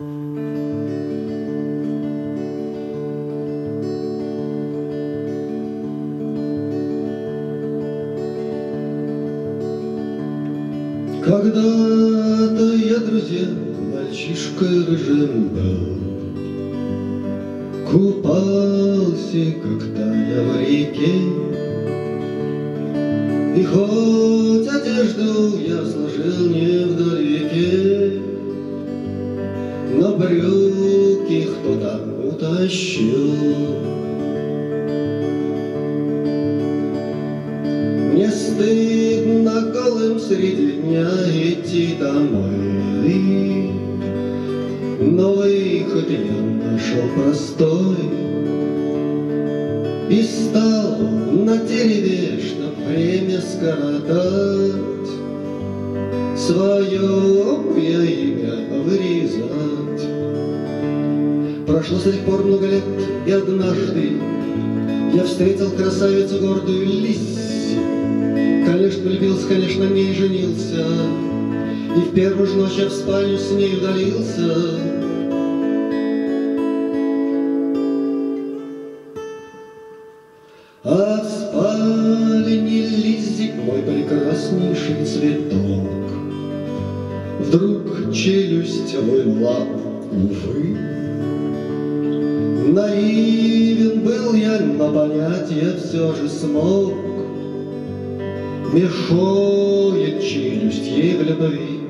[0.00, 0.08] Когда-то
[12.76, 13.46] я, друзья,
[13.92, 15.98] мальчишкой рыжим был,
[17.90, 21.12] Купался, как тая в реке,
[23.54, 26.99] И хоть одежду я сложил не вдалеке,
[30.30, 33.34] брюки кто-то утащил.
[38.12, 42.70] Мне стыдно голым среди дня идти домой.
[45.00, 47.96] Но выход я нашел простой
[50.10, 55.10] И стал на деревешном время скоротать
[56.36, 57.69] Свое
[61.90, 62.84] Прошло с тех пор много лет,
[63.26, 64.12] и однажды
[65.12, 67.74] Я встретил красавицу гордую Лись,
[68.64, 70.86] Конечно, влюбился, конечно, не женился,
[71.96, 74.78] И в первую же ночь я в спальню с ней удалился.
[80.84, 85.88] А в спальне Лиззи мой прекраснейший цветок
[87.40, 89.66] Вдруг челюсть вымла,
[90.12, 90.90] увы.
[92.70, 96.94] Наивен был я, но понять я все же смог
[98.72, 101.80] Мешает челюсть ей в любви.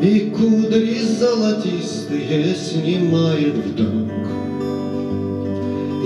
[0.00, 4.12] И кудри золотистые снимает вдруг,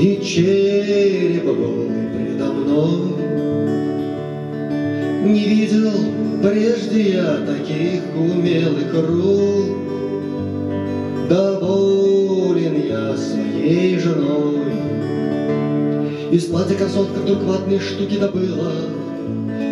[0.00, 3.16] И череп голый предо мной.
[5.26, 5.92] Не видел
[6.42, 9.76] прежде я таких умелых рук,
[11.28, 12.05] Доволен
[16.30, 18.72] Из платья красотка вдруг ватные штуки добыла,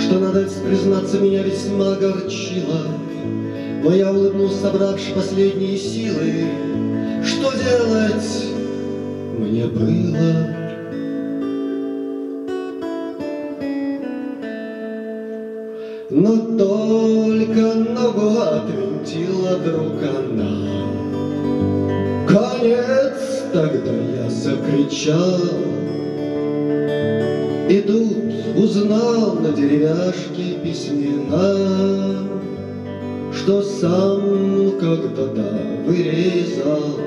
[0.00, 2.86] Что, надо признаться, меня весьма огорчило.
[3.84, 6.46] Но я улыбнулся, собравши последние силы,
[7.24, 8.46] Что делать
[9.38, 10.56] мне было?
[16.10, 20.90] Но только ногу отвинтила вдруг она.
[22.26, 25.38] Конец тогда я закричал,
[27.70, 28.16] И тут
[28.56, 32.26] узнал на деревяшке письмена,
[33.32, 36.98] Что сам когда-то вырезал.